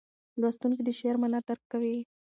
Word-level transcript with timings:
لوستونکی 0.41 0.81
د 0.85 0.89
شعر 0.99 1.15
معنا 1.21 1.39
درک 1.47 1.61
کوي. 1.71 1.97